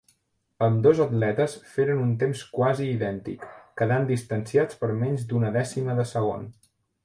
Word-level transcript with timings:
Ambdós 0.67 1.01
atletes 1.03 1.57
feren 1.73 2.01
un 2.05 2.15
temps 2.23 2.41
quasi 2.57 2.89
idèntic, 2.95 3.45
quedant 3.83 4.11
distanciats 4.13 4.83
per 4.83 4.93
menys 5.05 5.31
d'una 5.33 5.57
dècima 5.61 6.01
de 6.03 6.11
segon. 6.17 6.53